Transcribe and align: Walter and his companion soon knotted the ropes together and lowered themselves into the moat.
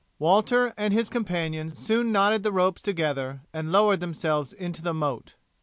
Walter 0.17 0.73
and 0.77 0.93
his 0.95 1.09
companion 1.09 1.75
soon 1.75 2.11
knotted 2.11 2.41
the 2.41 2.51
ropes 2.51 2.81
together 2.81 3.41
and 3.53 3.71
lowered 3.71 3.99
themselves 3.99 4.51
into 4.51 4.81
the 4.81 4.95
moat. 4.95 5.35